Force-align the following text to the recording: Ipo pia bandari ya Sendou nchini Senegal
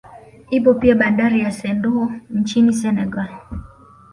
Ipo 0.49 0.73
pia 0.79 0.95
bandari 0.95 1.39
ya 1.39 1.51
Sendou 1.51 2.11
nchini 2.29 2.73
Senegal 2.73 3.29